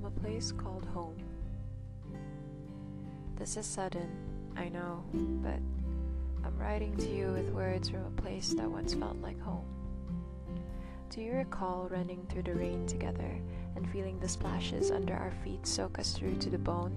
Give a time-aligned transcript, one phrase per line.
[0.00, 1.16] place called home.
[3.36, 4.08] This is sudden,
[4.56, 5.58] I know, but
[6.44, 9.66] I'm writing to you with words from a place that once felt like home.
[11.10, 13.38] Do you recall running through the rain together
[13.76, 16.92] and feeling the splashes under our feet soak us through to the bone?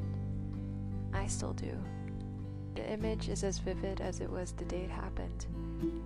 [1.13, 1.77] I still do.
[2.75, 5.45] The image is as vivid as it was the day it happened.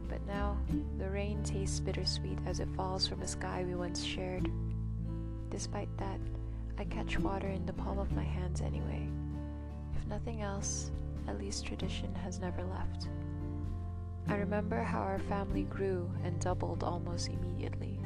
[0.10, 0.58] But now,
[0.98, 4.50] the rain tastes bittersweet as it falls from a sky we once shared.
[5.50, 6.20] Despite that,
[6.82, 9.08] I catch water in the palm of my hands anyway.
[9.96, 10.90] If nothing else,
[11.28, 13.08] at least tradition has never left.
[14.28, 18.00] I remember how our family grew and doubled almost immediately.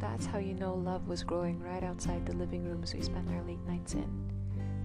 [0.00, 3.44] That's how you know love was growing right outside the living rooms we spent our
[3.44, 4.28] late nights in.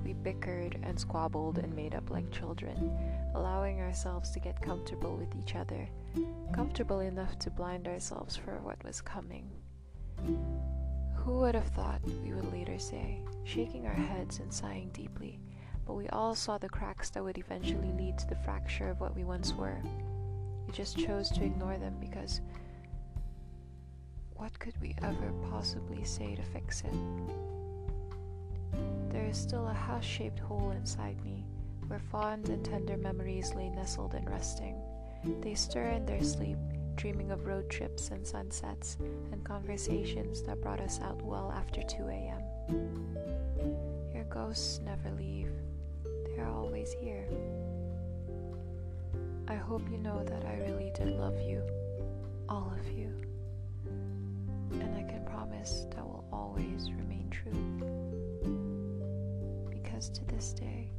[0.06, 2.96] We bickered and squabbled and made up like children,
[3.34, 5.90] allowing ourselves to get comfortable with each other,
[6.54, 9.50] comfortable enough to blind ourselves for what was coming.
[11.26, 15.40] Who would have thought, we would later say, shaking our heads and sighing deeply,
[15.86, 19.16] but we all saw the cracks that would eventually lead to the fracture of what
[19.16, 19.82] we once were.
[20.68, 22.42] We just chose to ignore them because
[24.36, 26.94] what could we ever possibly say to fix it?
[29.10, 31.46] There is still a house shaped hole inside me
[31.88, 34.76] where fond and tender memories lay nestled and resting.
[35.40, 36.58] They stir in their sleep,
[36.96, 38.98] dreaming of road trips and sunsets
[39.32, 43.18] and conversations that brought us out well after 2 a.m.
[44.14, 45.52] Your ghosts never leave,
[46.26, 47.28] they are always here.
[49.48, 51.62] I hope you know that I really did love you,
[52.48, 53.14] all of you,
[54.72, 57.52] and I can promise that will always remain true.
[59.70, 60.92] Because to this day,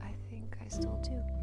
[0.00, 1.41] I think I still do.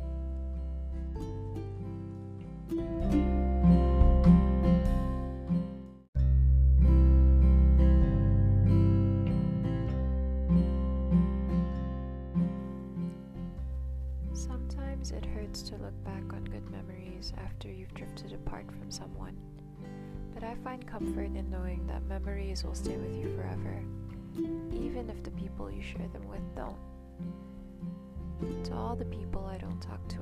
[15.09, 19.35] Sometimes it hurts to look back on good memories after you've drifted apart from someone.
[20.33, 23.81] But I find comfort in knowing that memories will stay with you forever,
[24.71, 26.77] even if the people you share them with don't.
[28.65, 30.21] To all the people I don't talk to